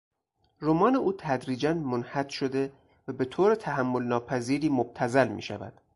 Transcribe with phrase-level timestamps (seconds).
[0.61, 2.73] رمان اوتدریجا منحط شده
[3.07, 5.81] و به طور تحملناپذیری مبتذل میشود.